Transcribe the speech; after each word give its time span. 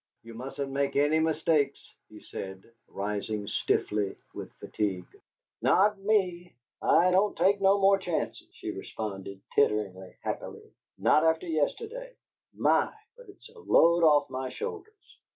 "You 0.23 0.33
mustn't 0.33 0.71
make 0.71 0.95
any 0.95 1.19
mistakes," 1.19 1.79
he 2.09 2.21
said, 2.21 2.63
rising 2.87 3.45
stiffly 3.47 4.15
with 4.33 4.51
fatigue. 4.53 5.05
"Not 5.61 5.99
ME! 5.99 6.55
I 6.81 7.11
don't 7.11 7.37
take 7.37 7.61
no 7.61 7.77
more 7.77 7.99
chances," 7.99 8.47
she 8.53 8.71
responded, 8.71 9.39
tittering 9.53 10.15
happily. 10.23 10.73
"Not 10.97 11.23
after 11.23 11.45
yesterday. 11.45 12.15
MY! 12.55 12.91
but 13.15 13.29
it's 13.29 13.49
a 13.49 13.59
load 13.59 14.03
off 14.03 14.27
my 14.31 14.49
shoulders! 14.49 15.19